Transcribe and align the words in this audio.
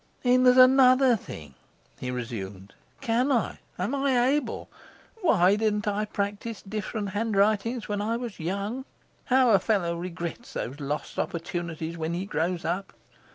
'Then 0.23 0.41
there's 0.43 0.57
another 0.57 1.15
thing,' 1.15 1.53
he 1.99 2.09
resumed; 2.09 2.73
'can 3.01 3.31
I? 3.31 3.59
Am 3.77 3.93
I 3.93 4.29
able? 4.29 4.67
Why 5.21 5.55
didn't 5.55 5.87
I 5.87 6.05
practise 6.05 6.63
different 6.63 7.09
handwritings 7.11 7.87
while 7.87 8.01
I 8.01 8.15
was 8.15 8.39
young? 8.39 8.85
How 9.25 9.51
a 9.51 9.59
fellow 9.59 9.95
regrets 9.95 10.53
those 10.53 10.79
lost 10.79 11.19
opportunities 11.19 11.99
when 11.99 12.15
he 12.15 12.25
grows 12.25 12.65
up! 12.65 12.93